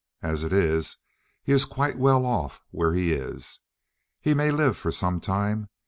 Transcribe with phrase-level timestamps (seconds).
[0.23, 0.97] As it is
[1.43, 3.59] he is quite well off where he is.
[4.19, 5.69] He may live for some time.